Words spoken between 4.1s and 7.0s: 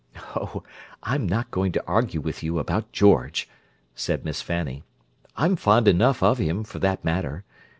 Miss Fanny. "I'm fond enough of him, for